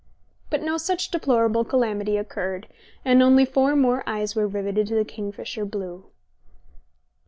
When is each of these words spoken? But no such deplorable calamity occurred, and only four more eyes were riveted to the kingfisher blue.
But 0.49 0.63
no 0.63 0.77
such 0.77 1.11
deplorable 1.11 1.63
calamity 1.63 2.17
occurred, 2.17 2.67
and 3.05 3.21
only 3.21 3.45
four 3.45 3.75
more 3.75 4.03
eyes 4.09 4.35
were 4.35 4.47
riveted 4.47 4.87
to 4.87 4.95
the 4.95 5.05
kingfisher 5.05 5.63
blue. 5.63 6.07